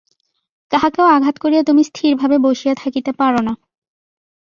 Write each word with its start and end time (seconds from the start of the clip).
কাহাকেও 0.71 1.07
আঘাত 1.07 1.35
করিয়া 1.37 1.63
তুমি 1.63 1.81
স্থিরভাবে 1.83 2.37
বসিয়া 2.37 2.73
থাকিতে 2.75 3.11
পার 3.11 3.33
না। 3.41 3.53